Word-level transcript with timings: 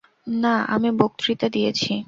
না, 0.35 0.53
আমি 0.67 0.89
বক্তৃতা 0.91 1.47
দিয়েছি। 1.49 1.91